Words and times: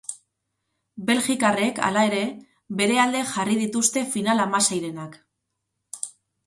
Belgikarrek, 1.09 1.81
hala 1.89 2.05
ere, 2.09 2.23
bere 2.81 2.99
alde 3.05 3.23
jarri 3.35 3.59
dituzte 3.63 4.05
final-hamaseirenak. 4.17 5.25